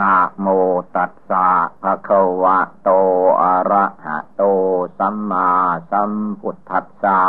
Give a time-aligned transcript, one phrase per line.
[0.00, 0.46] นะโม
[0.96, 1.46] ตัสสะ
[1.82, 2.90] ภะคะวะโต
[3.42, 4.42] อะระหะโต
[4.98, 5.48] สัมมา
[5.90, 7.22] สัมพุทธัสสะ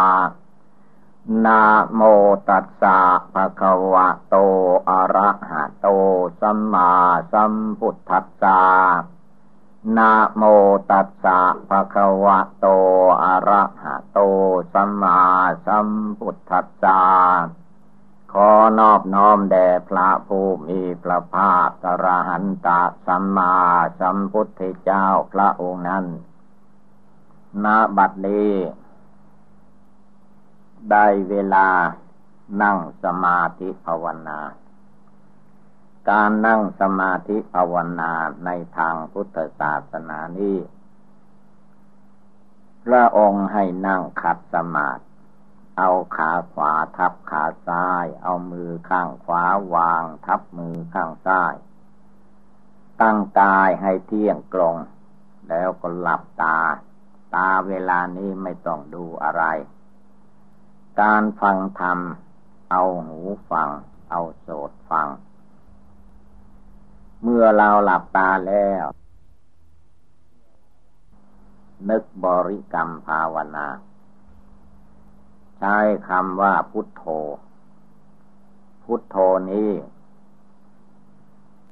[1.45, 1.61] นะ
[1.95, 2.01] โม
[2.49, 2.97] ตัสสะ
[3.33, 4.35] ภะคะวะโต
[4.89, 5.87] อะระหะโต
[6.41, 6.91] สัมมา
[7.31, 8.61] สัมพุทธัสสะ
[9.97, 10.43] นะโม
[10.91, 12.67] ตัสสะภะคะวะโต
[13.23, 14.19] อะระหะโต
[14.73, 15.19] สัมมา
[15.65, 15.87] สัม
[16.19, 16.99] พุทธัสสะ
[18.39, 23.55] ขอนอบน้อมแด่พระผู้มีพระภาคกระหันตะสัมมา
[23.99, 26.05] สัมพุทธเจ้าพระองค์นั้น
[27.63, 27.65] ณ
[27.97, 28.53] บัดนี้
[30.91, 31.67] ได้เวลา
[32.61, 34.39] นั่งสมาธิภาวนา
[36.09, 38.11] การนั่งสมาธิภาวนา
[38.45, 40.57] ในทางพุทธศาสนานี้
[42.85, 45.14] พระองค์ให้นั่งขัดสมาธิ
[45.77, 49.43] เอาขาขวาทับขาซ้าย เอามือข้างขวา
[49.73, 51.55] วาง ทับมือข้างซ้าย
[53.01, 54.75] ตั้งกายให้เที่ยงตรง
[55.49, 56.57] แล้วก็หลับตา
[57.35, 59.43] ตาเวลานี้ไม่ต้องดูอะไร
[61.01, 61.99] การฟังธรรม
[62.71, 63.19] เอาหู
[63.51, 63.69] ฟัง
[64.09, 65.07] เอาโสดฟัง
[67.21, 68.85] เมื่อเราหลับตาแล้ว
[71.89, 73.67] นึกบริกรรมภาวนา
[75.65, 75.77] ช้
[76.09, 77.03] คำว่าพุทโธ
[78.83, 79.17] พุทโธ
[79.51, 79.71] นี้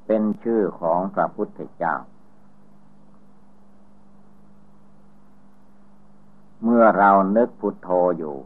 [0.05, 1.95] เป็นชื่อของพระพุทธเจ้า
[6.63, 8.37] เมื่อเรานึกพุทโธอยู่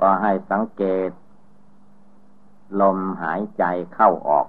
[0.00, 1.10] ก็ให้สังเกต
[2.80, 3.64] ลมหายใจ
[3.94, 4.48] เข้าออก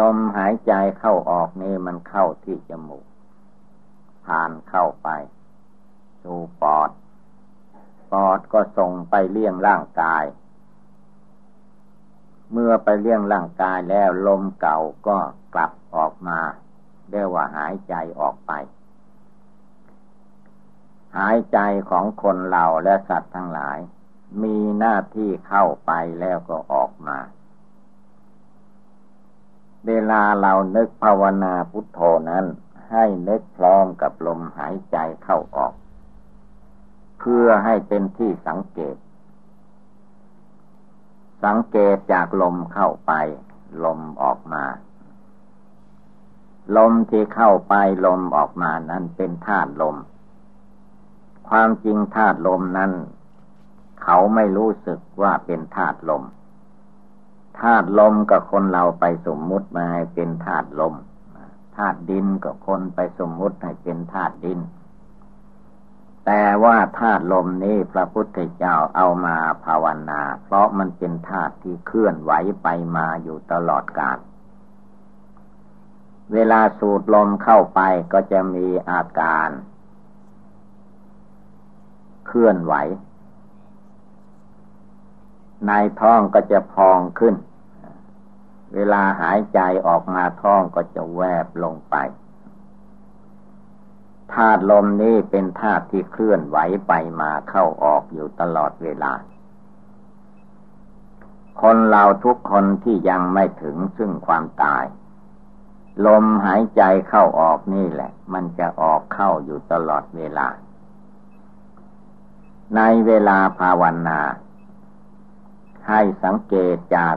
[0.00, 3.06] ลมหายใจเข้าออกนี่มันเข้าที่จมูก
[4.26, 5.08] ผ่านเข้าไป
[6.22, 6.90] สู่ปอด
[8.12, 10.24] ปอดก็ส่งไปเลี้ยงร่างกาย
[12.52, 15.18] เมื่อไปเลี้ยงร่างกายแล้วลมเก่าก็
[15.54, 16.38] กลับออกมา
[17.10, 18.52] เรียกว่าหายใจออกไป
[21.18, 21.58] หายใจ
[21.90, 23.78] ของคนเราและสัตว์ทั้งหลาย
[24.42, 27.18] มีหน้าที่เข้าไปแล้วก็ออกมา
[29.86, 32.00] เวลาเรานึกภาวนาพุทโธ
[32.30, 32.44] นั้น
[32.90, 35.72] ให้นึกพร้อมกับลมหายใจเข้าออก
[37.24, 38.96] เพื่อให้เป็นที่สังเกต
[41.44, 43.12] สังเกตจากลมเข้าไป
[43.84, 44.64] ลมออกมา
[46.76, 47.74] ลมที่เข้าไป
[48.06, 49.96] ลมออกมานั้นเป็นธาตุลม
[51.48, 52.92] ความจริงธาตุลมนั้น
[54.02, 56.22] เขาไม่รู้สึกว่าเป็นธาตุลม
[57.60, 60.94] ธาตุลมกับคนเราไปสมมุติมาให้เป็นธาตุลม
[61.76, 64.60] ธาตุดินกับคนไปสมมุติให้เป็นธาตุดิน
[66.26, 74.18] แต่ว่าธาตุลมนี้พระพุทธเจ้าเอามาภาวนา เพราะมันเป็นธาตุที่เคลื่อนไหวไปมาอยู่ตลอดกาล
[76.32, 77.80] เวลาสูดลมเข้าไป
[78.12, 79.48] ก็จะมีอาการ
[82.26, 82.74] เคลื่อนไหว
[85.66, 87.34] ในท้องก็จะพองขึ้น
[88.74, 91.94] เวลาหายใจออกมาท้องก็จะแวบลงไป
[94.34, 99.12] ธาตุลมนี้เป็นธาตุที่เคลื่อนไหวไปมาเข้าออกอยู่ตลอดเวลา
[101.60, 104.84] คนเราทุกคนที่ยังไม่ถึงซึ่งความตาย
[106.06, 110.48] ลมหายใจเข้าออกนี่แหละ มันจะออกเข้าอยู่ตลอดเวลา
[112.76, 114.20] ในเวลาภาวนา
[115.88, 117.16] ให้สังเกตจาก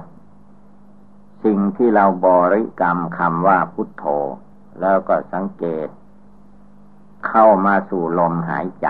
[1.44, 4.06] สิ่งที่เราบริกรรมคำว่าพุทโธ
[4.82, 5.88] แล้วก็สังเกต
[7.28, 8.88] เข้ามาสู่ลมหายใจ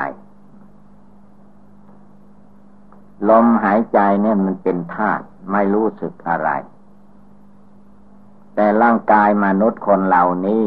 [3.30, 6.50] ลมหายใจเนี่ยมันเป็นธาตุไม่รู้สึกอะไร
[8.56, 10.66] แต่ร่างกายมนุษย์คนเหล่านี้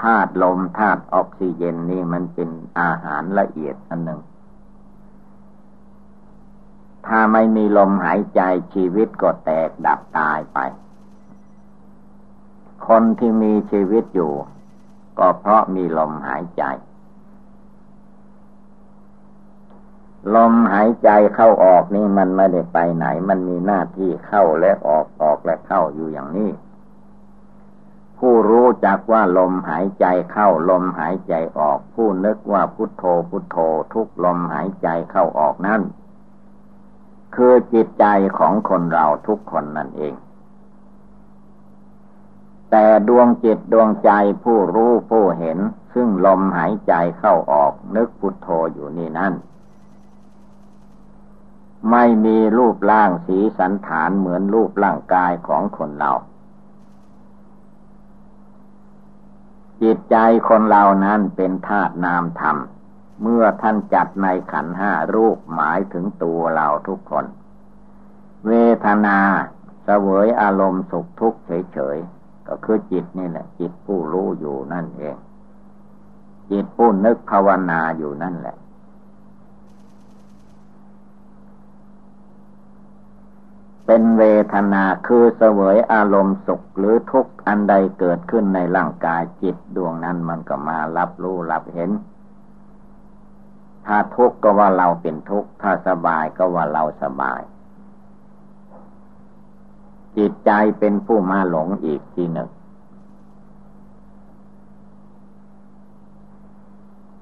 [0.00, 2.50] ธาตุลมธาตุออกซิเจนนี่มันเป็น
[2.80, 4.20] อาหารละเอียดอันหนึ่ง
[7.06, 8.40] ถ้าไม่มีลมหายใจ
[8.74, 10.58] ชีวิตก็แตกดับตายไป
[12.86, 14.32] คนที่มีชีวิตอยู่
[15.18, 16.64] ก็เพราะมีลมหายใจ
[20.34, 26.50] ลมหายใจเข้าออกนี่มันไม่ได้ไปไหน มันมีหน้าที่เข้าและออกออกและเข้าอยู่อย่างนี้
[28.18, 33.56] ผู้รู้จักว่าลมหายใจเข้าลมหายใจออก ผู้นึกว่าพุทโธพุทโธ
[33.94, 35.82] ทุกลมหายใจเข้าออกนั่น
[37.34, 38.04] คือจิตใจ
[38.38, 40.14] ของคนเราทุกคนนั่นเอง
[42.70, 44.10] แต่ดวงจิตดวงใจ
[44.44, 45.58] ผู้รู้ผู้เห็น
[45.94, 49.34] ซึ่งลมหายใจเข้าออกนึกพุทโธอยู่นี่นั่น
[51.90, 56.12] ไม่มีรูปร่างสีสันฐานเหมือนรูปร่างกายของคนเรา
[59.82, 60.16] จิตใจ
[60.48, 62.56] คนเรานั้นเป็นธาตุนามธรรม
[63.22, 67.24] เมื่อท่านจัดในขันห้ารูปหมายถึงตัวเราทุกคน
[68.46, 68.52] เว
[68.84, 69.18] ทนา
[69.84, 71.40] เสวยอารมณ์สุขทุกข์
[71.74, 71.98] เฉย
[72.48, 75.16] ก็คือจิตนี่แหละ จิตผู้รู้อยู่นั่นเอง
[76.50, 78.56] จิตผู้นึกภาวนาอยู่นั่นแหละ
[83.86, 91.90] เป็นเวทนาคือเสวยอารมณ์สุขหรือทุกข์อันใดเกิดขึ้นในร่างกายจิตดวงนั้นมันก็มารับรู้รับเห็น
[93.86, 97.40] ถ้าทุกข์ก็ว่าเราเป็นทุกข์ถ้าสบายก็ว่าเราสบาย
[100.18, 102.48] จิตใจเป็นผู้มาหลงอีกทีหนึ่ง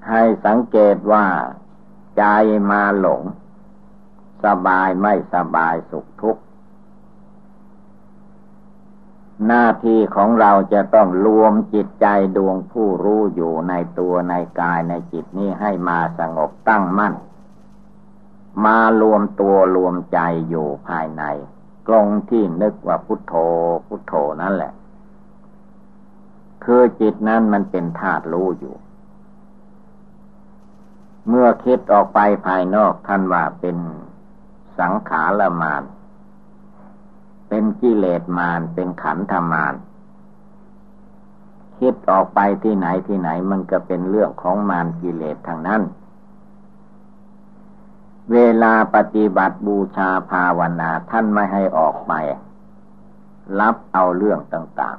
[0.09, 1.25] ให้สังเกตว่า
[2.17, 2.23] ใจ
[2.71, 3.21] มาหลง
[4.45, 6.41] สบายไม่สบายสุขทุกข์
[9.47, 12.07] หน้าที่ของเราจะต้องรวมจิตใจ
[12.37, 17.13] ดวงผู้รู้อยู่ในตัวในกายในจิตนี้ให้มาสงบตั้งมั่น
[18.65, 21.23] มารวมตัวรวมใจอยู่ภายใน
[21.87, 23.33] กลงที่นึกว่าพุทโธ
[23.87, 24.73] พุทโธนั่นแหละ
[26.63, 28.75] คือจิตนั้นมันเป็นธาตุรู้อยู่
[31.27, 33.77] เมื่อคิดออกไปภายนอกท่านว่าเป็น
[34.79, 35.83] สังขารมาน
[37.49, 39.75] เป็นกิเลสมารเป็นขันธมาร
[41.79, 45.81] คิดออกไปที่ไหนที่ไหนมันก็เป็นเรื่องของมารกิเลสทางนั้น
[48.33, 52.13] เวลาปฏิบัติบูชาภาวนาท่านไม่ให้ออกไป
[53.59, 54.97] รับเอาเรื่องต่าง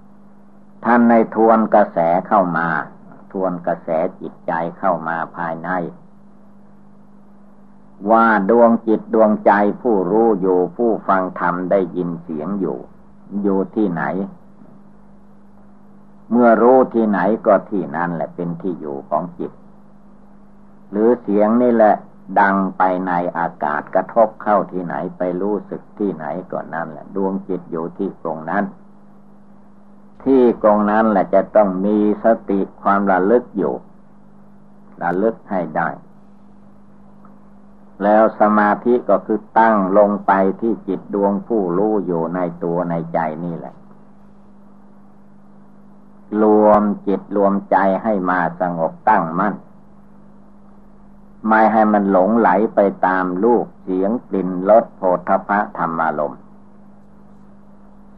[0.00, 1.98] ๆ ท่านในทวนกระแส
[2.28, 2.68] เข้ามา
[3.32, 3.88] ทวนกระแส
[4.20, 5.68] จิตใจเข้ามาภายใน
[8.10, 9.52] ว่าดวงจิตดวงใจ
[9.82, 12.78] ผู้รู้อยู่ผู้ฟังธรรมได้ยินเสียงอยู่
[13.42, 14.02] อยู่ที่ไหน
[16.30, 19.52] เมื่อรู้ที่ไหนก็ที่นั่นแหละเป็นที่อยู่ของจิต
[20.90, 21.94] หรือเสียงนี่แหละ
[22.40, 28.64] ดังไปในอากาศกระทบเข้าที่ไหนไปรู้สึกที่ไหนก็นั่นแหละดวงจิตอยู่ที่ตรงนั้น
[30.24, 33.74] ที่ตรงนั้นแหละจะต้องมีสติความระลึกอยู่
[35.02, 35.88] ระลึกให้ได้
[38.02, 43.74] แล้วสมาธิก็คือตั้งลงไปที่จิตดวงผู้รู้อยู่ในตัวในใจนี่แหละ
[46.42, 49.54] รวมจิตรวมใจให้มาสงบตั้งมั่น
[51.48, 56.40] ไม่ให้มันหลงไหลไปตามลูกเสียงกลิ่นรสโผฏฐะธรรมารมณ์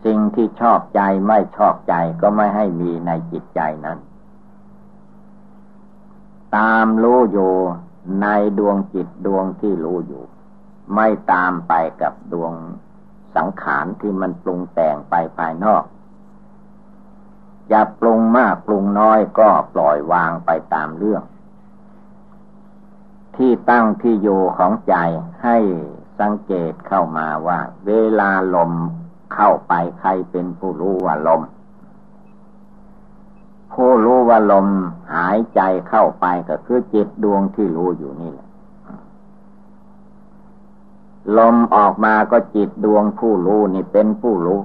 [0.04, 3.98] สิ่งที่ชอบใจไม่ชอบใจก็ไม่ให้มีในจิตใจนั้น
[6.56, 7.52] ตามรู้อยู่
[8.22, 8.26] ใน
[8.58, 10.24] ดวงจิตดวงที่รู้อยู่
[10.94, 11.72] ไม่ตามไป
[12.02, 12.52] กับดวง
[13.36, 15.84] สังขารที่มันปรุงแต่งไปภายนอก
[17.72, 21.22] จะปรุงมากปรุงน้อยก็ปล่อยวางไปตามเรื่อง
[23.38, 24.94] ที่ตั้งที่อยู่ของใจ
[25.44, 25.58] ให้
[26.20, 28.72] สังเกตเข้ามาว่า เวลาลม
[29.34, 31.42] เข้าไปใครเป็นผู้รู้ว่าลม
[33.72, 34.66] ผู้รู้ว่าลม
[35.14, 38.48] หายใจเข้าไปก็คือจิตดวงที่รู้อยู่นี่แหละ
[41.38, 44.60] ลมออกมาก็จิตดวงผู้รู้นี่เป็นผู้รู้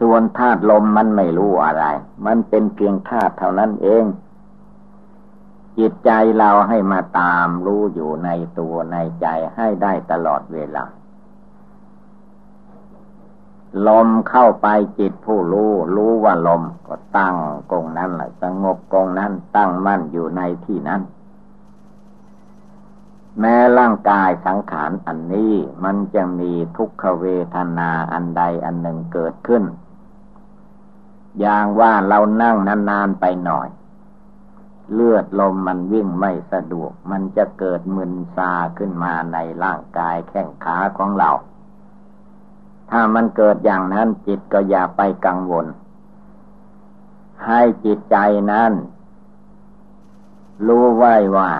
[0.00, 1.84] ส่วนธาตุลมมันไม่รู้อะไร
[2.26, 4.04] มันเป็นเพียงธาตุเท่านั้นเอง
[5.78, 10.84] จิตใจเราให้มาตามรู้อยู่ในตัวในใจให้ได้ตลอดเวลา
[13.86, 14.66] ลมเข้าไป
[14.98, 17.36] จิตผู้รู้ รู้ว่าลมก็ตั้ง
[17.72, 21.02] กงนั้นแหละสงบกงนั้นตั้งมั่นอยู่ในที่นั้น
[23.40, 27.24] แม้ร่างกายสังขารอันนี้มันจะมีทุกขเว
[27.54, 29.64] ทนาอันใดอันหนึ่งเกิดขึ้น
[31.40, 32.56] อย่างว่าเรานั่ง
[32.90, 33.68] นานๆไปหน่อย
[34.92, 41.30] เลือดลมมันวิ่งไม่สะดวก มันจะเกิดมึนซาขึ้นมาในร่างกายแข้งขาของเรา
[42.90, 45.66] ถ้ามันเกิดอย่างนั้นจิตก็อย่าไปกังวล
[47.46, 48.16] ให้จิตใจ
[48.52, 48.72] นั้น
[50.66, 51.50] รู้ไว้ว่า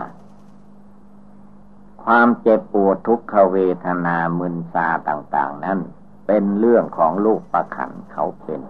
[2.05, 5.79] ความเจ็บปวดทุกขเวทนามึนซาต่าง ๆ นั้น
[6.27, 8.61] เป็นเรื่องของลูกประขันเขาเป็น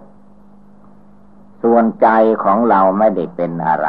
[1.61, 2.07] ส่วนใจ
[2.43, 3.87] ของเราไม่ได้เป็นอะไร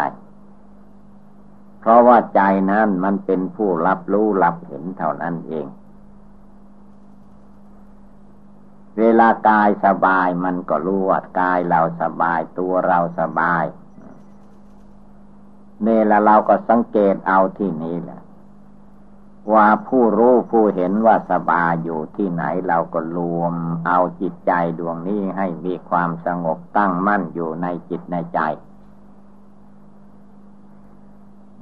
[1.84, 5.66] เพราะว่าใจนั้นมันเป็นผู้รับรู้รับเห็นเท่านั้นเอง
[8.98, 13.64] เวลากายสบายมันก็รู้ว่ากายเราสบายตัวเราสบาย
[15.82, 18.20] เนี่ละเราก็สังเกตเอาที่นี้แหละ
[19.52, 23.54] ว่าผู้รู้ผู้เห็นว่าสบายอยู่ที่ไหนเราก็รวม
[23.86, 28.40] เอาจิตใจดวงนี้ให้มีความสงบตั้งมั่นอยู่ในจิตในใจ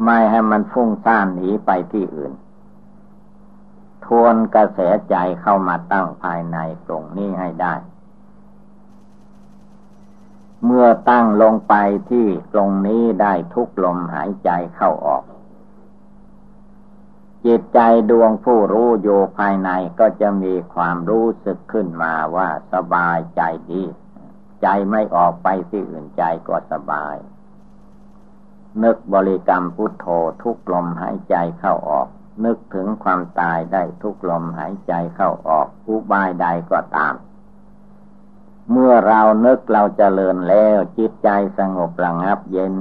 [0.05, 2.33] ไม่ให้มันฟุ้งซ่านหนีไปที่อื่น
[4.05, 4.81] ทวนกระแส
[5.11, 7.75] ใจเข้ามาตั้งภายในตรงนี้ให้ได้
[10.65, 11.75] เมื่อตั้งลงไป
[12.11, 15.25] ที่ตรงนี้ได้ทุกลมหายใจเข้าออก
[17.47, 17.81] จิตใจ
[18.11, 23.83] ดวงผู้รู้อยู่ภายในก็จะมีความรู้สึกขึ้นมาว่าสบายใจดี
[24.63, 27.17] ใจไม่ออกไปที่อื่นใจก็สบาย
[28.83, 30.07] นึกบริกรรมพุทโธ
[30.43, 32.09] ทุกลมหายใจเข้าออก
[32.45, 37.15] นึกถึงความตายได้ทุกลมหายใจเข้าออกอุบายใดก็ตาม
[38.71, 42.77] เมื่อเรานึกเราจเจริญแล้วจิตใจสงบระงับเย็น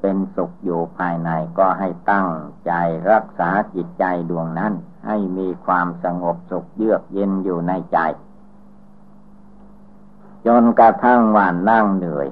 [0.00, 2.28] เป็นสุขอยู่ภายในก็ให้ตั้ง
[2.66, 2.72] ใจ
[3.10, 4.72] รักษาจิตใจดวงนั้น
[5.06, 7.98] ให้มีความสงบสุขเยือกเย็นอยู่ในใจ
[10.46, 12.28] จนกระทั่งวันนั่งเหนื่อย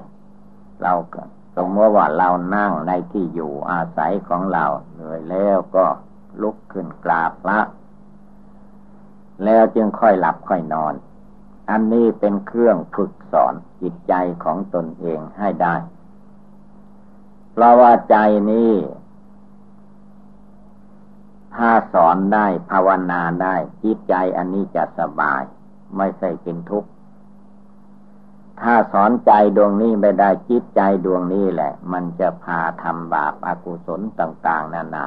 [0.81, 1.23] เราก็
[1.55, 5.85] สมมติว่าเรานั่งในที่อยู่อาศัยของเราเหนื่อยแล้วก็
[6.41, 7.59] ลุกขึ้นกราบพระ
[9.43, 10.93] แล้วจึงค่อยหลับค่อยนอน
[11.69, 15.75] อันนี้เป็นเครื่องฝึกสอนจิตใจของตนเองให้ได้
[17.51, 18.15] เพราะว่าใจ
[18.51, 18.73] นี้
[21.55, 25.41] ถ้าสอนได้ภาวนาได้ จิตใจอันนี้จะสบาย
[25.97, 26.89] ไม่ใช่เป็นทุกข์
[28.61, 35.05] ถ้าสอนใจดวงนี้ไม่ได้จิตใจดวงนี้แหละ มันจะพาทำบาปอากุศลต่าง ๆ นานา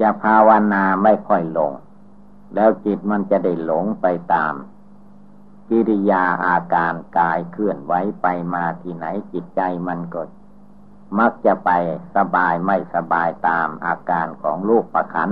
[0.00, 1.72] จะภาวนาไม่ค่อยลง
[2.54, 4.54] แล้วจิตมันจะได้หลงไปตาม
[5.68, 7.92] กิริยาอาการกายเคลื่อนไหว
[8.22, 10.22] ไปมาที่ไหนจิตใจมันก็
[11.18, 11.70] มักจะไป
[12.16, 15.30] สบายไม่สบายตามอาการของลูกประคัน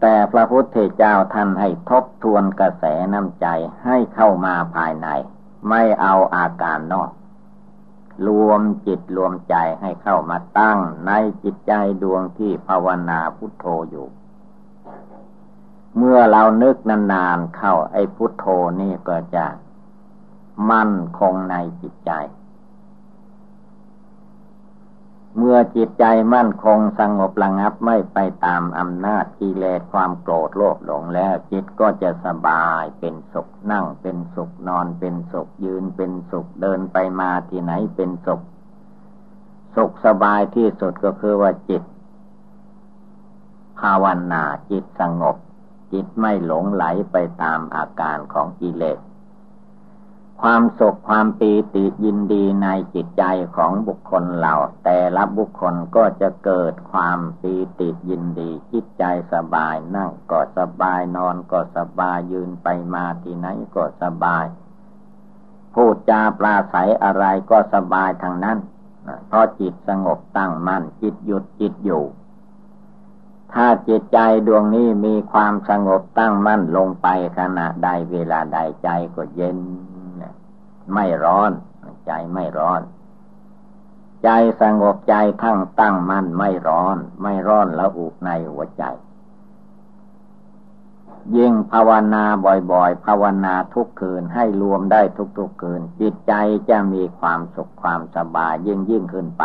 [0.00, 3.46] แต่พระพุทธเจ้าท่านให้ทบทวนกระแสน้ำใจ
[3.84, 5.08] ให้เข้ามาภายใน
[5.68, 7.10] ไม่เอาอาการนอก
[8.26, 11.12] รวมจิตรวมใจให้เข้ามาตั้งใน
[11.44, 11.72] จิตใจ
[12.02, 14.06] ดวงที่ภาวนาพุทโธอยู่
[15.96, 16.76] เมื่อเรานึก
[17.12, 18.46] นานๆเข้าไอ้พุทโธ
[18.80, 19.46] นี่ก็จะ
[20.70, 22.10] มั่นคงในจิตใจ
[25.38, 38.40] เมื่อจิตใจมั่นคงสงบระงับไม่ไปตามอำนาจกิเลสความโกรธโลภหลงแล้ว จิตก็จะสบายเป็นสุขนั่งเป็นสุขนอนเป็นสุขยืนเป็นสุขเดินไปมาที่ไหนเป็นสุข
[39.76, 41.82] สุขสบายที่สุดก็คือว่าจิต
[43.80, 45.36] ภาวนาจิตสงบ
[45.92, 48.98] จิตไม่หลงไหลไปตามอาการของกิเลส
[50.42, 53.24] ความสุขความปีติยินดีในจิตใจ
[53.56, 64.44] ของบุคคลเรา แต่ละบุคคลก็จะเกิดความปีติยินดีจิตใจสบายนั่งก็สบายนอนก็สบายยืนไปมาที่ไหนก็สบาย
[65.74, 68.58] พูดจาปลาใสอะไรก็สบายทางนั้น
[69.28, 72.04] เพราะจิตสงบตั้งมั่นจิตหยุดจิตอยู่
[73.52, 79.58] ถ้าจิตใจดวงนี้มีความสงบตั้งมั่นลงไปขณะใดเวลาใดใจก็เย็น
[80.94, 81.52] ไม่ร้อน
[82.06, 82.80] ใจไม่ร้อน
[84.24, 84.28] ใจ
[84.60, 88.84] สงบใจทั้งตั้งมั่นไม่ร้อน ไม่ร้อนแล้วอุในหัวใจ
[91.36, 95.02] ยิ่งภาวนาบ่อยๆ ภาวนาทุกคืนให้รวมได้
[95.38, 96.32] ทุกๆคืน จิตใจ
[96.70, 99.44] จะมีความสุขความสบายยิ่งยิ่งขึ้นไป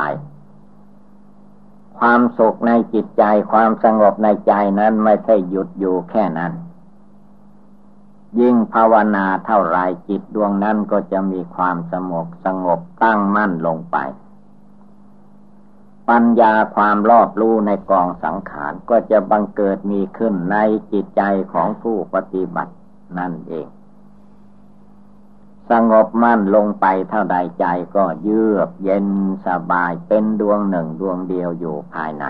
[1.99, 6.53] ความสุขในจิตใจความสงบในใจนั้นไม่ใช่หยุดอยู่แค่นั้น
[8.39, 13.97] ยิ่งภาวนาเท่าไรจิตดวงนั้นก็จะมีความสงบสงบตั้งมั่นลงไป
[16.09, 20.57] ปัญญาความรอบรู้ในกองสังขารก็จะบังเกิดมีขึ้นใน
[20.91, 21.21] จิตใจ
[21.53, 22.73] ของผู้ปฏิบัติ
[23.17, 23.67] นั่นเอง
[25.71, 29.07] สงบมั่นลงไปเท่าใดใจก็เยือกเย็น
[29.45, 32.25] สบายเป็นดวงหนึ่งดวงเดียวอยู่ภายใน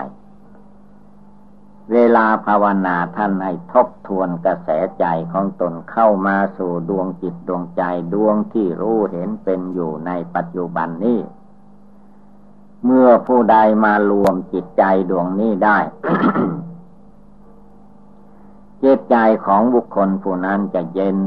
[1.90, 7.82] เวลาภาวนาท่านให้ทบทวนกระแสใจของตนเข้ามาสู่ดวงจิตดวงใจ
[8.14, 11.20] ดวงที่รู้เห็นเป็นอยู่ในปัจจุบันนี้
[12.84, 15.78] เมื่อผู้ใดมารวมจิตใจดวงนี้ได้
[18.82, 21.18] จิตใจของบุคคลผู้นั้นจะเย็น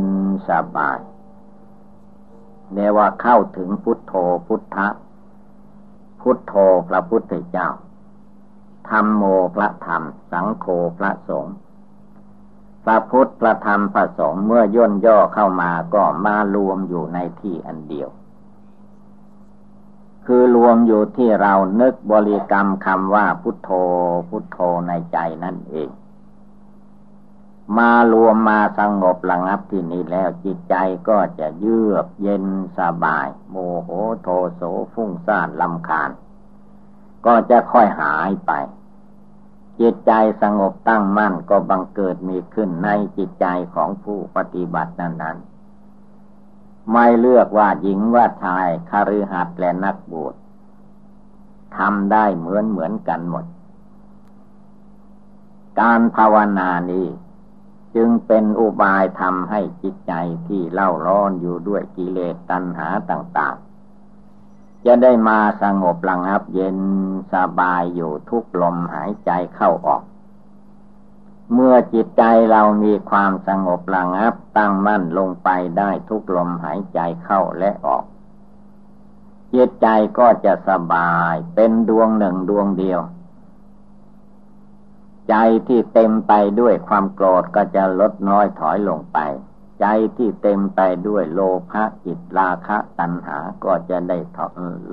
[0.50, 1.00] สบาย
[2.74, 4.14] เรียกว่าเข้าถึงพุทโธ
[4.48, 4.88] พุทธะ
[6.22, 6.54] พุทโธ
[6.90, 7.70] พระพุทธเจ้า
[8.90, 9.24] ธรรมโม
[9.56, 10.66] พระธรรม สังโฆ
[10.98, 11.56] พระสงฆ์
[12.84, 18.10] พระพุทธพระธรรมพระสงฆ์เมื่อย่นย่อเข้ามาก็มารวมอยู่ในที่อันเดียว
[20.26, 23.70] คือรวมอยู่ที่เรานึกบริกรรมคำว่าพุทโธ
[24.30, 25.90] พุทโธในใจนั่นเอง
[27.78, 30.76] มารวมมาสงบระงับที่นี้แล้วจิตใจ
[31.10, 32.46] ก็จะเยือกเย็น
[32.78, 33.90] สบาย โมโห
[34.22, 34.62] โทโส
[34.94, 36.10] ฟุ้งซ่านลำคาญ
[37.26, 38.52] ก็จะค่อยหายไป
[39.80, 50.36] จิตใจสงบตั้งมั่นก็บังเกิดมีขึ้นในจิตใจของผู้ปฏิบัตินั้นๆ ไม่เลือกว่าหญิงว่าชายคารือหัดและนักบวช
[51.78, 53.46] ทำได้เหมือนเหมือนกันหมด
[55.80, 57.08] การภาวนานี้
[57.96, 60.14] จึงเป็นอุบายทำให้จิตใจ
[60.48, 63.56] ที่เล่าร้อนอยู่ด้วยกิเลสตัณหาต่าง
[64.86, 66.78] จะได้มาสงบระงับเย็น
[67.34, 70.04] สบายอยู่ทุกลมหายใจเข้าออก
[71.54, 78.04] เมื่อจิตใจเรามีความสงบระงับตั้งมั่นลงไปได้ทุกลมหายใจเข้าและออก
[79.54, 79.88] จิตใจ
[80.20, 83.02] ก็จะสบายเป็นดวงหนึ่งดวงเดียว
[85.30, 85.36] ใจ
[85.68, 89.20] ที่เต็มไปด้วยความโกรธก็จะลดน้อยถอยลงไป
[89.80, 89.86] ใจ
[90.18, 91.40] ที่เต็มไปด้วยโล
[91.72, 94.18] ภะจิตราคะตัณหาก็จะได้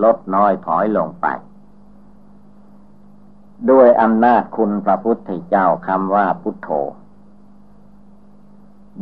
[0.02, 1.26] ลดน้อยถอยลงไป
[3.70, 6.70] ด้วยอำนาจคุณพระพุทธเจ้าคำว่าพุทโธ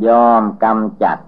[0.06, 1.18] ยอมกำจัด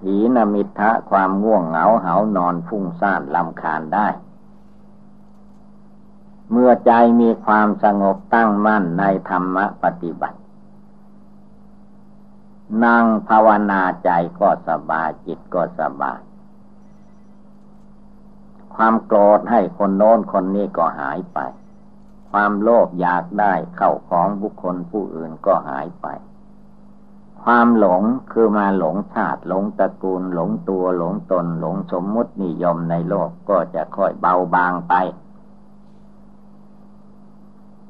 [0.00, 4.08] ถีนมิทะความง่วงเหงาเหานอนฟุ้งซ่านลำคาญได้
[6.50, 10.38] เมื่อใจมีความสงบตั้งมั่นในธรรมปฏิบัติ
[12.84, 14.10] นั่งภาวนาใจ
[14.40, 16.20] ก็สบายจิตก็สบาย
[18.74, 21.38] ความโกรธให้คนโน้นคนนี้ก็หายไป
[22.30, 26.06] ความโลภอยากได้เข้าของบุคคลผู้อื่นก็หายไป
[27.42, 34.94] ความหลงคือมาหลงชาติหลงตระกูลหลงตัวหลงตนหลงสมมุตินิยมในโลกก็จะค่อยเบาบางไป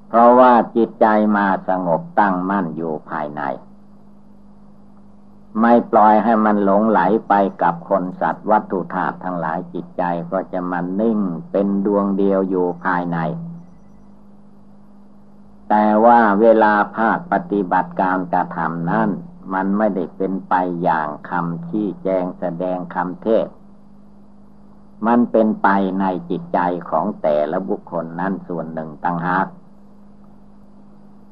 [0.08, 1.06] เพราะว่าจิตใจ
[1.37, 3.42] มาสงบตั้งมั่นอยู่ภายใน
[5.59, 11.18] ไม่ปล่อยให้มันหลงไหลไปกับคนสัตว์วัตถุธาตุทั้งหลายจิตใจก็จะมันนิ่ง
[11.51, 13.18] เป็นดวงเดียวอยู่ภายใน
[15.68, 19.09] แต่ว่าเวลาภาคปฏิบัติการกระทำนั้น
[19.55, 23.46] มันไม่ได้เป็นไปอย่างคำชี้แจงแสดงคำเทศ
[25.07, 25.68] มันเป็นไป
[26.01, 26.59] ในจิตใจ
[26.90, 29.46] ของแต่ละบุคคลนั้นส่วนหนึ่งต่างหาก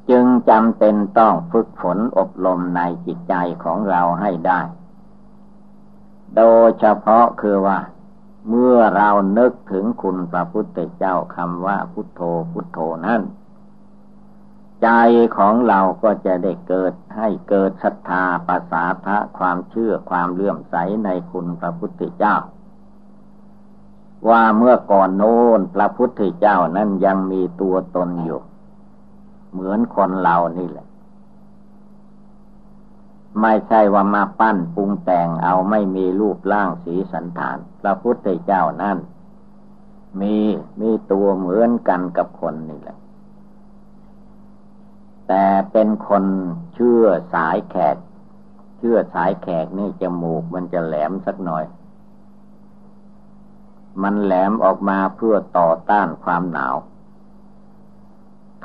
[0.09, 4.61] จึงจำเป็นต้องฝึกฝนอบรมในจิตใจของเราให้ได้
[6.35, 7.79] โดยเฉพาะคือว่า
[8.49, 13.21] เมื่อเรานึกถึงคุณพระพุทธเจ้าคำว่าพุทโธพุทโธนั้น
[14.83, 14.89] ใจ
[15.37, 22.35] ของเราก็จะได้เกิดให้เกิดศรัทธาภาษาพระความเชื่อความเลื่อมใสในคุณพระพุทธเจ้า
[24.29, 28.41] ว่าเมื่อก่อนโน้นพระพุทธเจ้านั้นยังมีตัวตนอยู่
[29.51, 30.87] เหมือนคนเรานี่แหละ
[33.41, 38.97] ไม่ใช่ว่ามาปั้นปรุงแต่งเอาไม่มีรูปร่างสีสันฐาน พระพุทธเจ้านั่น
[40.21, 40.35] มี
[40.81, 42.97] มีตัวเหมือนกันกับคนนี่แหละ
[45.27, 46.23] แต่เป็นคน
[46.73, 47.97] เชื่อสายแขก
[48.77, 51.65] เชื่อสายแขกนี่จมูกมันจะแหลมสักหน่อย
[54.03, 56.75] มันแหลมออกมาเพื่อต่อต้านความหนาว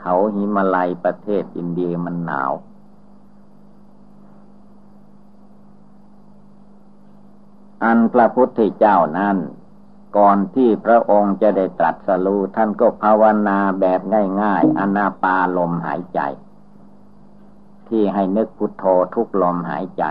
[0.07, 2.53] เขาหิมาลัยประเทศอินเดียมันหนาว
[7.85, 9.37] อันพระพุทธเจ้านั้น
[10.17, 14.01] ก่อนที่พระองค์จะได้ตรัสรู้ท่านก็ภาวนาแบบ
[14.43, 16.21] ง่ายๆอนาปาลมหายใจ
[17.89, 20.05] ที่ให้นึกพุทโธทุกลมหายใจ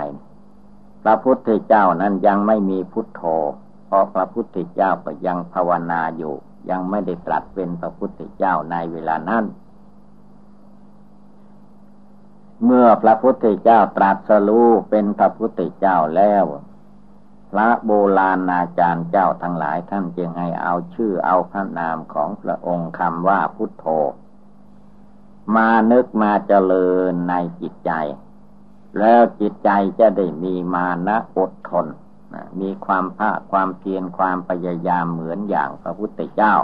[1.04, 3.22] พระพุทธเจ้านั้นยังไม่มีพุทโธ
[3.88, 6.36] เพราะพระพุทธเจ้าก็ยังภาวนาอยู่
[6.70, 9.46] ยังไม่ได้ตรัสเป็นพระพุทธเจ้าในเวลานั้น
[12.66, 16.46] เมื่อพระพุทธเจ้าตรัสรู้เป็นพระพุทธเจ้าแล้ว
[17.52, 23.86] พระโบราณอาจารย์เจ้าทั้งหลายท่านจึงให้เอาชื่อเอาพระนามของพระองค์คำว่าพุทโธ
[25.56, 27.92] มานึกมาเจริญในจิตใจ
[29.00, 31.88] แล้วจิตใจจะได้มีมานะอดทน
[32.60, 36.56] มีความภาคความเพียรความพยายามเหมือนอย่างพระพุทธเจ้า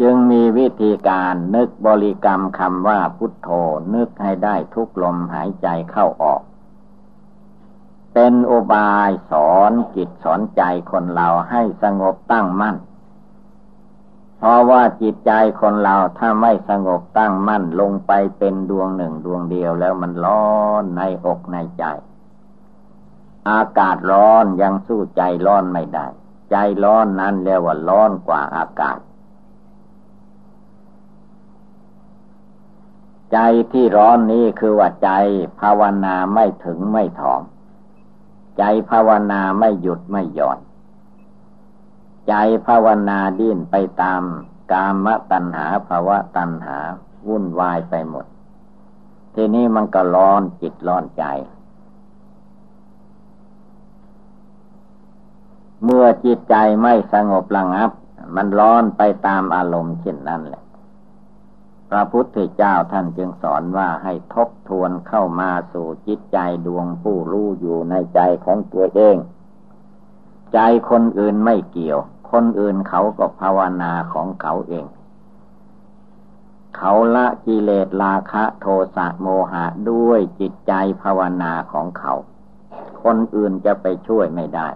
[0.00, 3.48] จึงมีวิธีการนึกบริกรรมคำว่าพุทโธ
[3.94, 6.42] นึกให้ได้ทุกลมหายใจเข้าออก
[8.14, 12.76] เป็นอุบายสอนจิตสอนใจคนเราให้สงบตั้งมั่น
[14.38, 20.46] เพราะว่าจิตใจคนเราถ้าไม่สงบตั้งมั่นลงไปเป็นดวงหนึ่งดวงเดียวแล้วมันร้อ
[20.82, 21.84] นในอกในใจ
[23.50, 26.06] อากาศร้อนยังสู้ใจร้อนไม่ได้
[26.50, 28.98] ใจร้อนนั้นเรียกว่าร้อนกว่าอากาศ
[33.34, 33.40] ใจ
[33.72, 35.10] ที่ร้อนนี้คือว่าใจ
[35.60, 37.40] ภาวนาไม่ถึงไม่ถอง
[38.58, 40.58] ใจภาวนาไม่หยุดไม่หย่อน
[42.28, 42.34] ใจ
[42.66, 44.22] ภาวนาดิ้นไปตาม
[44.72, 46.78] กามตัณหาภาวะตัณหา
[47.28, 48.26] วุ่นวายไปหมด
[49.34, 51.24] ทีนี้มันก็ร้อนจิตร้อนใจ
[55.84, 57.90] เมื่อจิตใจไม่สงบระงับ
[58.34, 60.63] มันร้อนไปตามอารมณ์เช่นนั้นแหละ
[61.94, 69.16] ระพุทธเจ้าท่านจึงสอนว่าให้ทบทวนเข้ามาสู่จิตใจดวงผู้รู้อยู่ในใจของตัวเอง
[70.54, 70.58] ใจ
[70.90, 74.86] คนอื่นไม่เกี่ยว คนอื่นเขาก็ภาวนาของเขาเอง
[76.76, 82.14] เขาละกิเลสราคะโทสะโมหะด้วยจิตใจภาวนาของเขา
[83.02, 84.68] คนอื่นจะไปช่วยไม่ได้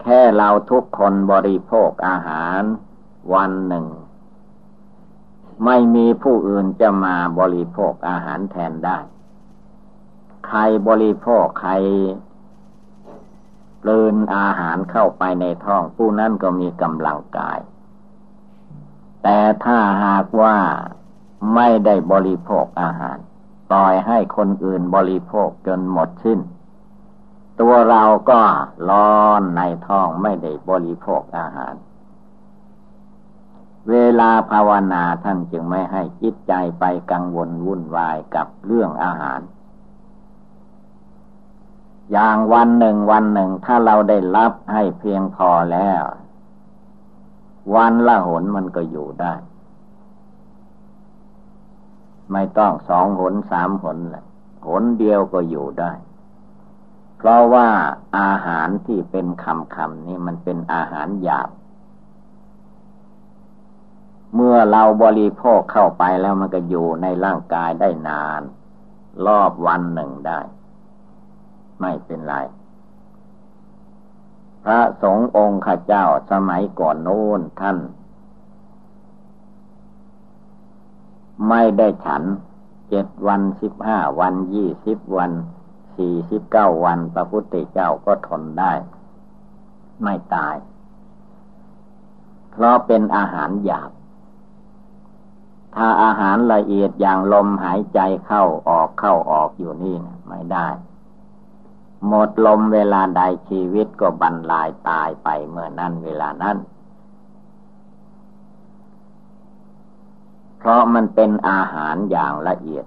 [0.00, 2.62] แค่เราทุกคนบริโภคอาหาร
[3.34, 3.86] วันหนึ่ง
[5.64, 8.98] ไม่มีผู้อื่นจะมาบริโภคอาหารแทนได้
[10.46, 11.72] ใครบริโภคใคร
[13.82, 17.58] เลินอาหารเข้าไปในท้องผู้นั้นก็มีกำลังกาย
[19.22, 20.56] แต่ถ้าหากว่า
[21.54, 23.18] ไม่ได้บริโภคอาหาร
[23.70, 26.40] ปล่อยให้คนอื่นบริโภคจนหมดสิ้น
[27.60, 28.40] ตัวเราก็
[28.90, 31.74] ร้อนในท้องไม่ได้บริโภคอาหาร
[33.90, 39.40] เวลาภาวนาท่านจึงไม่ให้จิตใจไปกังวลวุ่นวายกับเรื่องอาหาร
[42.12, 46.02] อย่างวันหนึ่งวันหนึ่งถ้าเราได้รับให้เพียงพอแล้ว
[47.74, 49.34] วันละหนมันก็อยู่ได้
[52.32, 54.24] ไม่ต้องสองหนสามหนแหละ
[54.66, 55.92] หนเดียวก็อยู่ได้
[57.18, 57.68] เพราะว่า
[58.18, 61.48] อาหารที่เป็นคำคำนี่มันเป็นอาหารหยาบ
[64.34, 68.42] เมื่อเราบริโภคเข้าไปแล้วมันก็อยู่ในร่างกายได้นาน
[69.26, 70.40] รอบวันหนึ่งได้
[71.80, 72.36] ไม่เป็นไร
[74.64, 77.78] พระสงฆ์องค์ข้าเจ้าสมัยก่อนโน้นท่าน
[81.48, 82.22] ไม่ได้ฉัน
[82.88, 85.32] เจ็ดวันสิบห้าวันยี่สิบวัน
[85.96, 88.72] สี่สิบเก้าวันพระพุทธเจ้าก็ทนได้
[90.02, 90.56] ไม่ตาย
[92.50, 93.90] เพราะเป็นอาหารหยาบ
[95.74, 100.68] ถ้าอาหารละเอียดอย่างลมหายใจเข้าออกเข้าออกอยู่นี่นะไม่ได้
[102.08, 106.56] หมดลมเวลาใดชีวิตก็บรรลายตายไปเมื่อนั้นเวลานั้น
[110.58, 112.86] เพราะมันเป็นอาหารอย่างละเอียด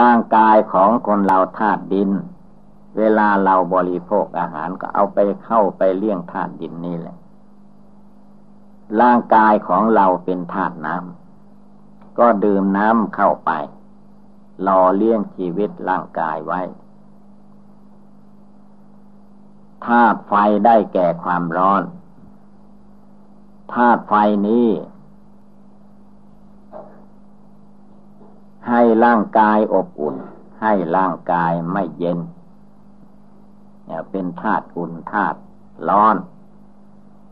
[0.00, 2.10] ร่างกายของคนเราธาตุดิน
[2.98, 7.16] เวลาเราบริโภคอาหารก็เอาไปเข้าไปเลี้ยงธาตุดินนี่แหละ
[9.00, 13.50] ร่างกายของเราเป็นธาตุน้ำก็ดื่มน้ำเข้าไป
[14.62, 16.60] หล่อเลี้ยงชีวิตร่างกายไว้
[19.86, 20.34] ธาตุไฟ
[20.66, 21.82] ได้แก่ความร้อน
[23.74, 24.14] ธาตุไฟ
[24.48, 24.68] นี้
[28.68, 30.16] ให้ร่างกายอบอุ่น
[30.62, 32.18] ให้ร่างกายไม่เย็น
[33.86, 35.38] เนี่ยเป็นธาตุอุ่นธาตุ
[35.88, 36.16] ร้อน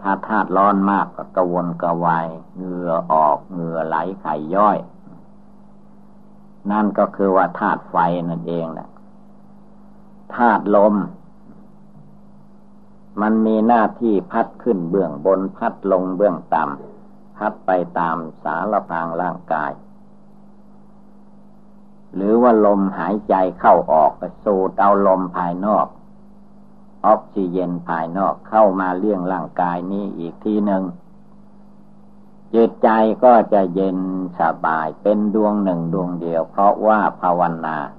[0.01, 4.79] ถ้าธาตุร้อนมากก็กระวนกระวายเหงื่อออกเหงื่อไหลไข่ย่อย
[6.71, 7.97] นั่นก็คือว่าธาตุไฟ
[8.31, 8.89] นั่นเองนะ
[10.37, 10.95] ธาตุลม
[13.21, 19.73] มันมีหน้าที่พัดขึ้นเบื้องบนพัดลงเบื้องต่ำพัดไปตามสารพางร่างกาย
[22.15, 24.13] หรือว่าลมหายใจเข้าออก
[24.45, 25.87] สูดเอาลมภายนอก
[27.07, 30.85] ออกซิเจนภายนอกเข้ามาเลี้ยงร่างกายนี้อีกทีหนึ่ง
[32.55, 32.89] จิตใจ
[33.25, 33.99] ก็จะเย็น
[34.41, 37.91] สบายเป็นดวงหนึ่งดวงเดียว เพราะว่าภาวนาจ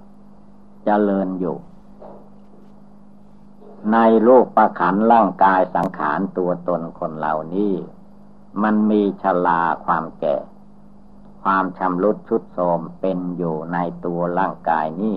[0.83, 1.57] เจริญอยู่
[3.93, 7.73] ในโลกประขันร่างกายสังขารตัวตนคนเหล่านี้
[8.63, 10.35] มันมีชลาความแก่
[11.43, 15.15] ความชำรุดชุดโทมเป็นอยู่ในตัวร่างกายนี้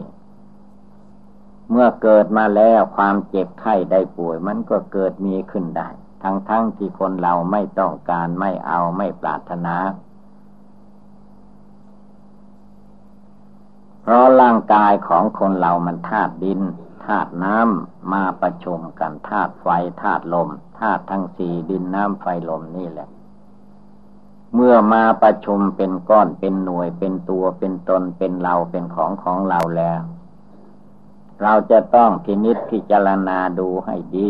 [1.71, 5.89] เมื่อเกิดมาแล้วความเจ็บไข้ได้ป่วย มันก็เกิดมีขึ้นได้
[6.23, 9.77] ทั้งๆทที่คนเราไม่ต้องการไม่เอาไม่ปรารถนา
[14.03, 16.61] เพราะร่างกายของคนเรามันธาตุดิน
[17.07, 19.67] ธาตุน้ำมาประชุมกันธาตุไฟ
[20.03, 20.49] ธาตุลม
[20.81, 23.09] ธาตุทั้งสี่ดินน้ำไฟลมนี่แหละ
[24.55, 30.01] เมื่อมาประชุมเป็นก้อนเป็นหน่วยเป็นตัวเป็นตนเป็นเราเป็นของของเราแล้ว
[31.45, 34.29] เราจะต้องพินิษพิจารณาดูให้ดี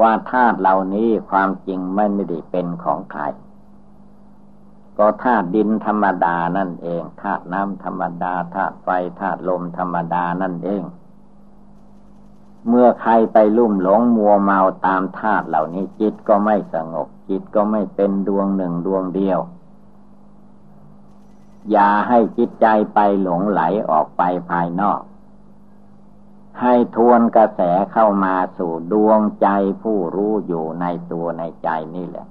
[0.00, 3.22] ว่าธาตุเหล่านี้ความจริงไม่ได้เป็นของใคร
[4.98, 8.88] ก็ธาตุดินธรรมดานั่นเองธาตุน้ำธรรมดาธาตุไฟ
[9.20, 10.82] ธาตุลมธรรมดานั่นเอง
[12.68, 19.40] เมื่อใครไปลุ่มหลงมัวเมาตามธาตุเหล่านี้จิตก็ไม่สงบ จิตก็ไม่เป็นดวงหนึ่งดวงเดียว
[21.70, 25.00] อย่าให้จิตใจไปหลงไหลออกไปภายนอก
[26.60, 27.60] ให้ทวนกระแส
[27.92, 29.48] เข้ามาสู่ดวงใจ
[29.82, 32.26] ผู้รู้อยู่ในตัวในใจนี่แหละ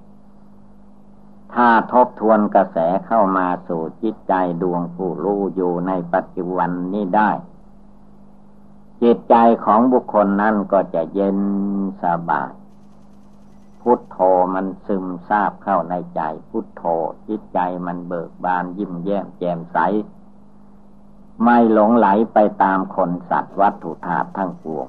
[1.53, 7.31] ถ้าทบทวนกระแสเข้ามาสู่จิตใจดวงผู้รู้อยู่ในปัจจุบันนี้ได้
[9.03, 11.39] จิตใจของบุคคลนั้นก็จะเย็น
[12.03, 12.51] สบาย
[13.81, 14.17] พุทโธ
[14.53, 16.83] มันซึมซาบเข้าในใจ พุทโธ
[17.27, 19.77] จิตใจมันเบิกบานยิ้มแย้มแจ่มใส
[21.43, 24.87] ไม่หลงไหลไปตามคนสัตว์วัตถุธาตุทั้งปวง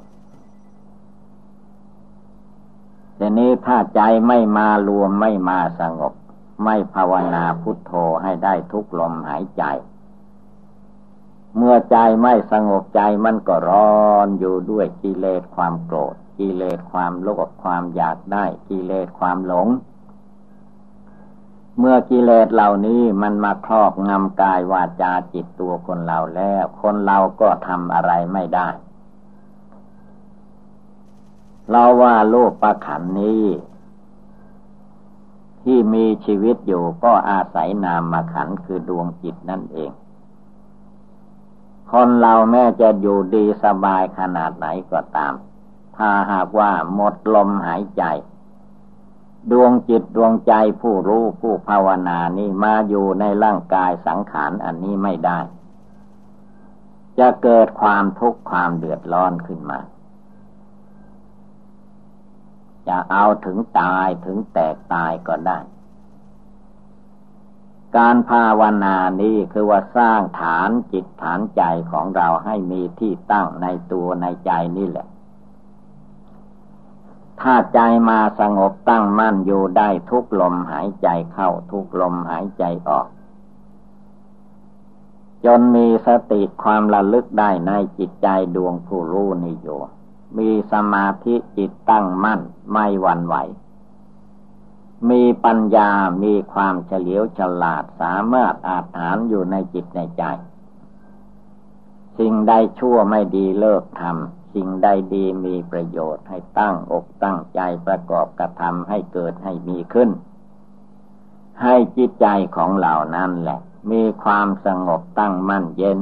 [3.18, 6.14] ทีนี้ถ้าใจไม่มารวมไม่มาสงบ
[6.64, 9.64] ไม่ภาวนาพุทโธให้ได้ทุกลมหายใจ
[11.56, 19.68] เมื่อใจไม่สงบใจมันก็ร้อนอยู่ด้วยกิเลสความโกรธ กิเลสความโลภความอยากได้ กิเลสความหลง
[21.78, 28.68] เมื่อกิเลสเหล่านี้มันมาครอบงำกายวาจาจิตตัวคนเราแล้ว คนเราก็ทำอะไรไม่ได้
[31.70, 33.44] เราว่าโลกประขันนี้
[35.62, 39.90] ที่มีชีวิตอยู่ก็อาศัยนามมาขันคือดวงจิตนั่นเอง
[41.90, 45.32] คนเราแม้จะอยู่ดีสบายขนาดไหนก็ตาม
[45.96, 48.02] ถ้าหากว่าหมดลมหายใจ
[49.52, 55.40] ดวงจิตดวงใจผู้รู้ผู้ภาวนานี่มาอยู่ในร่างกายสังขารอันนี้ไม่ได้
[57.18, 59.80] จะเกิดความทุกข์ความเดือดร้อนขึ้นมา
[62.88, 65.58] จะเอาถึงตายถึงแตกตายก็ได้
[67.96, 75.06] การภาวนานี้คือว่าสร้างฐานจิตฐานใจของเราให้มีที่ตั้งในตัวในใจนี่แหละ
[77.40, 83.06] ถ้าใจมาสงบตั้งมั่นอยู่ได้ทุกลมหายใจเข้าทุกลมหายใจออก
[85.44, 89.78] จนมีสติความระลึกได้ในจิตใจดวงผู้รู้นี่อยู่
[90.38, 92.40] มีสมาธิจิตตั้งมั่น
[92.72, 93.36] ไม่หวั่นไหว
[95.10, 95.90] มีปัญญา
[96.22, 100.24] มีความเฉลียวฉลาดสามารถอาถานอยู่ในจิตในใจ
[102.18, 110.10] สิ่งใดชั่วไม่ดีเลิกทำ สิ่งใดดีมีประโยชน์ให้ตั้งอกตั้งใจประกอบกระทำให้เกิดให้มีขึ้น
[111.62, 116.00] ให้จิตใจของเหล่านั้นแหละ มีความสงบตั้งมั่นเย็น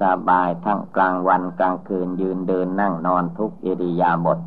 [0.00, 4.38] สบายทั้งกลางวันกลางคืนยืนเดินนั่งนอนทุกอิริยาบถ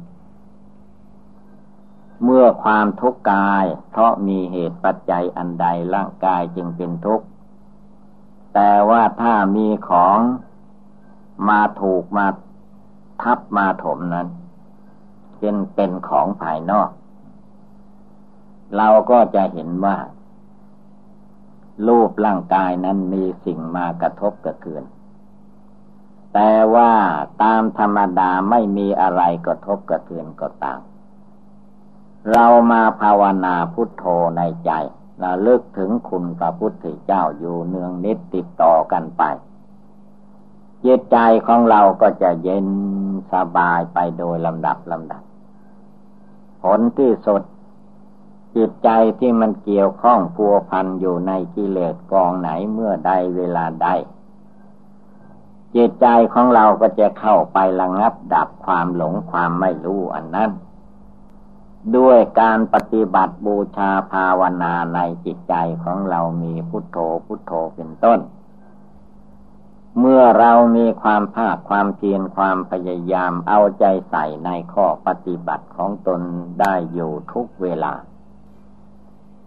[2.24, 7.26] เมื่อความทุกข์กาย เพราะมีเหตุปัจจัยอันใดร่างกายจึงเป็นทุกข์
[8.54, 10.18] แต่ว่าถ้ามีของ
[11.50, 12.28] มาถูกมา
[13.24, 14.28] ทับมาถมนั้น
[15.40, 16.90] เป็นเป็นของภายนอก
[18.78, 19.98] เราก็จะเห็นว่า
[21.88, 24.84] รูปร่างกายนั้นมีสิ่งมากระทบกระเทือน
[26.34, 26.92] แต่ว่า
[27.44, 30.80] ตามธรรมดาไม่มีอะไรกระทบกระเทือนก็ตาม
[32.32, 34.04] เรามาภาวนาพุทโธ
[34.38, 34.72] ในใจ
[35.24, 39.24] ระลึกถึงคุณพระพุทธเจ้าอยู่เนืองนิดติดต่อกันไป
[40.86, 42.68] จิตใจของเราก็จะเย็น
[43.34, 45.22] สบายไปโดยลำดับลำดับ
[46.62, 47.42] ผลที่สุด
[48.56, 53.90] จิตใจที่มันเกี่ยวข้องพัวพันอยู่ในกิเลสกองไหนเมื่อใดเวลาใด
[55.76, 60.52] จิตใจของเราก็จะเข้าไประงับดับความหลงความไม่รู้อันนั้น
[61.98, 65.54] ด้วยการปฏิบัติบูชาภาวนาในจิตใจ
[65.84, 68.20] ของเรามีพุทโธพุทโธเป็นต้น
[70.00, 76.22] เมื่อเรามีความภาคความเพียรความพยายามเอาใจใส่ในข้อปฏิบัติของตน
[76.60, 77.94] ได้อยู่ทุกเวลา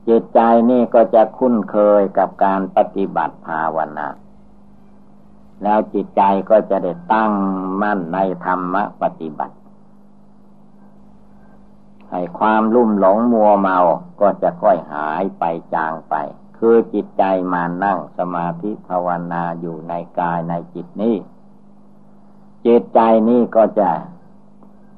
[0.08, 4.08] จิตใจนี่ก็จะคุ้นเคยกับการปฏิบัติภาวนา
[5.62, 7.32] แล้วจิตใจก็จะได้ตั้ง
[7.82, 9.56] มั่นในธรรมปฏิบัติ
[12.10, 13.78] ให้ความลุ่มหลงมัวเมา
[14.20, 16.14] ก็จะค่อยหายไปจางไป
[16.64, 21.16] คือจิตใจมานั่งสมาธิภาวนาอยู่ในกายในจิตนี้
[22.66, 23.90] จิตใจนี้ก็จะ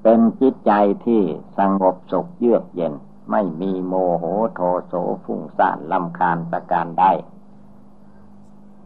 [0.02, 0.72] เป็นจิตใจ
[1.06, 1.22] ที่
[1.58, 2.94] สงบสุขเยือกเย็น
[3.30, 4.24] ไม่มีโมโห
[4.54, 4.92] โทโส
[5.24, 7.04] ฟุ้งซ่านลำคาญประการใด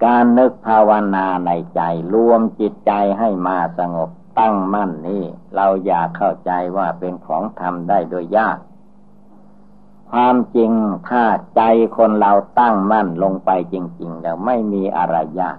[0.05, 1.81] การนึกภาวนาในใจ
[2.15, 8.59] รวมจิตใจให้มาสงบตั้งมั่นนี่เราอยากเข้าใจว่าเป็นของทำได้โดยยาก
[10.11, 10.73] ความจริง
[11.09, 11.25] ถ้า
[11.57, 11.61] ใจ
[11.97, 15.59] คนเราตั้งมั่นลงไปจริง ๆ แล้วไม่มีอะไรยาก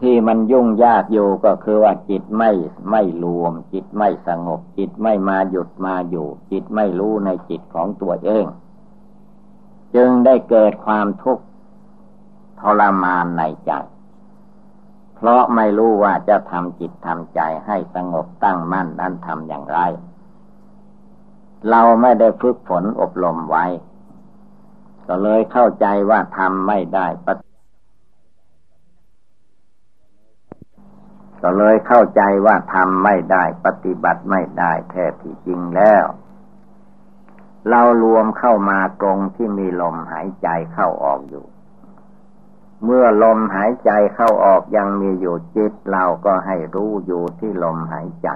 [0.00, 2.50] ที่มันยุ่งยากอยู่ก็คือว่าจิตไม่
[2.90, 8.46] ไม่รวม จิตไม่สงบ จิตไม่มาหยุดมาอยู่ จิตไม่รู้ในจิตของตัวเอง
[9.94, 11.44] จึงได้เกิดความทุกข์
[12.60, 13.72] ทรมานในใจ
[15.16, 19.78] เพราะไม่รู้ว่าจะทำจิตทำใจให้สงบตั้งมั่นนั้นทำอย่างไร
[21.68, 23.64] เราไม่ได้ฝึกฝนอบรมไว้
[25.08, 27.06] ก็เลยเข้าใจว่าทำไม่ได้
[31.42, 36.04] ก็เลยเข้าใจว่าทำไม่ได้ปฏิบัติไม่ได้แท้ที่จริงแล้ว
[37.70, 41.44] เรารวมเข้ามาตรงที่มีลมหายใจเข้าออกอยู่
[42.84, 48.28] เมื่อลมหายใจเข้าออกยังมีอยู่จิตเราก็ให้รู้อยู่ที่ลมหายใจ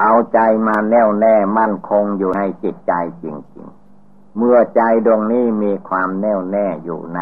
[0.00, 7.20] เอาใจมาแน่วแน่มั่นคงอยู่ในจิตใจจริงๆ เมื่อใจดวงนี้มีความแน่วแน่อยู่ใน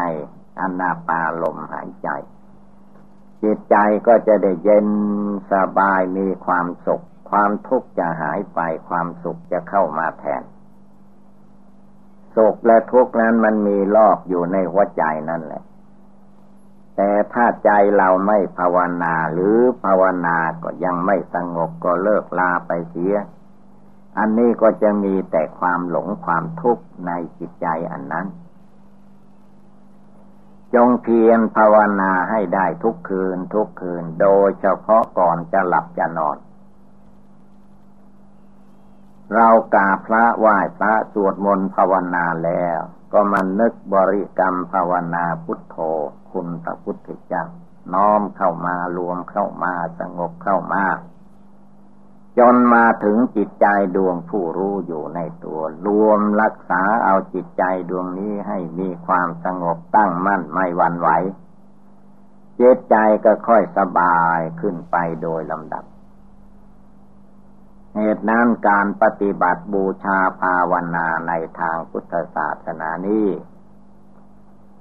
[0.59, 2.09] อนาปาลมหายใจ
[3.43, 3.75] จิตใจ
[4.07, 4.87] ก็จะได้เย็น
[5.51, 10.43] สบายมีความสุข ความทุกข์จะหายไปความสุขจะเข้ามาแทน
[12.35, 15.63] สุขและทุกข์นั้นมันมีลอกอยู่ในหัวใจนั่นแหละ
[17.01, 23.15] แต่ถ้าใจเราไม่ภาวนาหรือภาวนาก็ยังไม่สงบก็เลิกลาไปเสีย
[24.17, 28.27] อันนี้ก็จะมีแต่ความหลงความทุกข์ในจิตใจอันนั้น
[30.75, 36.37] จงเพียรภาวนาให้ได้ทุกคืนทุกคืน โดยเฉพาะก่อนจะหลับจะนอน
[39.35, 42.81] เรากาพระไหว้พระสวดมนต์ภาวนาแล้ว
[43.11, 45.77] ก็มันนึกบริกรรมภาวนาพุทโธ
[46.31, 47.45] คุณพระพุทธเจ้า
[47.93, 50.85] น้อมเข้ามารวมเข้ามาสงบเข้ามา
[52.37, 61.09] จนมาถึงจิตใจดวงผู้รู้อยู่ในตัว รวมรักษาเอาจิตใจดวงนี้ให้มีความสงบตั้งมั่นไม่หวั่นไหว
[62.59, 62.95] จิตใจ
[63.25, 65.83] ก็ค่อยสบายขึ้นไปโดยลำดับ
[67.99, 73.27] เหตุนั้นการปฏิบัติบูชาภาวนาในทางพุทธศาสนานี้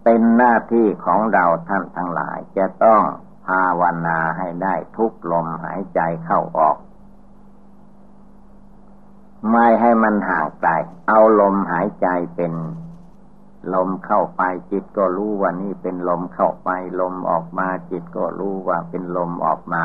[0.05, 3.03] เป็นหน้าที่ของเราท่านทั้งหลายจะต้อง
[3.47, 6.77] ภาวนาให้ได้ทุกลมหายใจเข้าออก
[9.51, 10.71] ไม่ให้มันห่างไกล
[11.09, 12.53] เอาลมหายใจเป็น
[13.75, 19.83] ลมเข้าไปจิตก็รู้ว่านี่เป็นลมเข้าไป ลมออกมาจิตก็รู้ว่าเป็นลมออกมา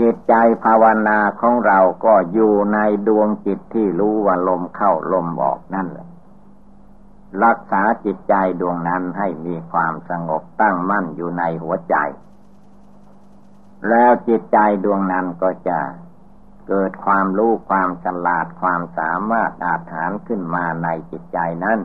[0.00, 2.78] จิตใจภาวนาของเราก็อยู่ใน
[3.08, 6.08] ดวงจิตที่รู้ว่าลมเข้าลมออกนั่นแหละ
[7.44, 11.96] รักษาจิตใจดวงนั้นให้มีความสงบตั้งมั่นอยู่ในหัวใจ
[13.88, 15.78] แล้วจิตใจดวงนั้นก็จะ
[16.68, 21.78] เกิดความรู้ความฉลาดความสามารถอาถานขึ้นมาในจิตใจนั้น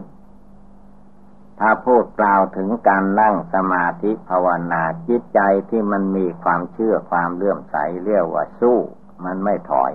[1.60, 8.78] ถ้าพูดกล่าวถึงการนั่งสมาธิภาวนาจิตใจที่มันมีความเชื่อความเลื่อมใสเรียกว่าสู้
[9.26, 9.92] มันไม่ถอย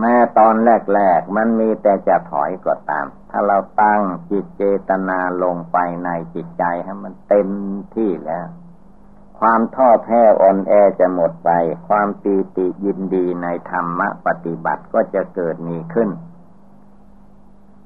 [0.00, 0.54] แม้ตอน
[0.94, 7.48] แรกๆมันมีแต่จะถอยก็ตาม ถ้าเราตั้งจิตเจตนาลงไปในจิตใจให้มันเต็ม
[7.94, 8.46] ที่แล้ว
[9.40, 11.50] ความท้อแท้อ่อนแอจะหมดไป
[11.88, 16.08] ความปีติยินดีในธรรมะปฏิบัติก็จะเกิดมีขึ้น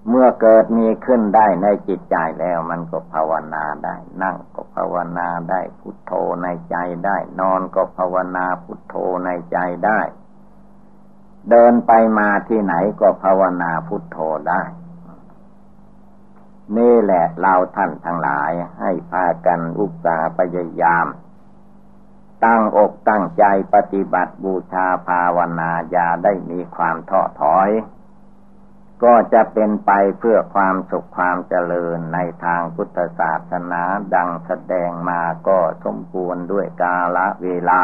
[0.08, 6.12] เมื่อเกิดมีขึ้นได้ในจิตใจแล้วมันก็ภาวนาได้ นั่งก็ภาวนาได้ พุทโธ
[6.42, 10.00] ในใจได้ นอนก็ภาวนาพุทโธในใจได้
[11.50, 14.62] เดินไปมาที่ไหนก็ภาวนาพุทโธได้
[16.76, 21.06] นี่แหละเราท่านทั้งหลายให้พากันอุตสาพยายาม
[22.44, 27.68] ตั้งอกตั้งใจปฏิบัติบูชาภาวนาอย่าได้มีความท้อถอย
[29.04, 33.82] ก็จะเป็นไปเพื่อความสุขความเจริญในทางพุทธศาสนา
[34.14, 37.82] ดังแสดงมาก็สมควรด้วยกาละเวลา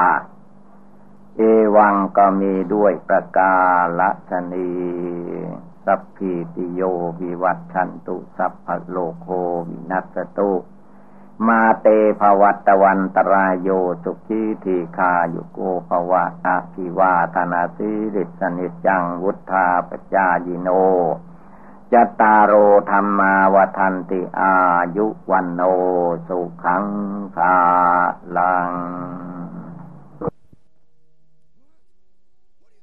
[1.37, 1.43] เอ
[1.77, 3.55] วังก็มีด้วยประกา
[4.01, 4.71] ละชนี
[5.85, 6.83] สัพพิติโย
[7.21, 9.27] วิวัตชันตุ สัพพโลโค
[9.69, 10.53] วินัสตุ
[11.49, 11.87] มาเต
[12.21, 13.69] ภวัตวันตรายโย
[14.03, 20.69] สุขีทีคายุโกภวะอาภิวาธนาสิริสนิจังวุธาปจายิโน
[21.93, 22.53] จตารโอ
[22.91, 24.55] ธรรมาวทันติอา
[24.97, 25.61] ยุวันโน
[26.29, 26.85] สุขัง
[27.35, 27.57] ภา
[28.37, 28.71] ลัง